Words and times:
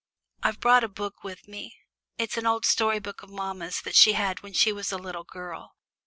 I've 0.41 0.59
brought 0.59 0.83
a 0.83 0.87
book 0.87 1.23
with 1.23 1.47
me 1.47 1.77
it's 2.17 2.35
an 2.35 2.47
old 2.47 2.65
story 2.65 2.97
book 2.97 3.21
of 3.21 3.29
mamma's 3.29 3.81
that 3.81 3.93
she 3.93 4.13
had 4.13 4.41
when 4.41 4.53
she 4.53 4.73
was 4.73 4.91
a 4.91 4.97
little 4.97 5.25
girl. 5.25 5.75